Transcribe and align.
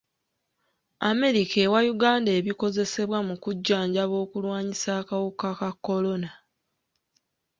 America 1.11 1.57
ewa 1.65 1.79
Uganda 1.93 2.31
ebikozesebwa 2.39 3.19
mu 3.27 3.35
kujjanjaba 3.43 4.15
okulwanyisa 4.23 4.89
akawuka 5.01 5.49
ka 5.59 5.69
kolona. 5.85 6.31